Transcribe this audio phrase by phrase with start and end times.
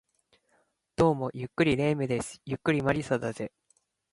[0.95, 2.41] どうも、ゆっくり霊夢です。
[2.43, 3.51] ゆっくり魔理沙だぜ